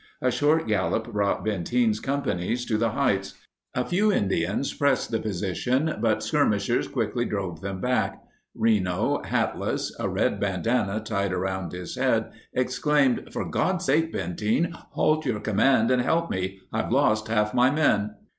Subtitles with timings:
[0.19, 3.35] A short gallop brought Benteen's companies to the heights.
[3.75, 8.19] A few Indians pressed the position, but skirmishers quickly drove them back.
[8.55, 15.23] Reno, hatless, a red bandana tied around his head, exclaimed: "For God's sake, Benteen, halt
[15.27, 16.61] your command and help me.
[16.73, 18.15] I've lost half my men."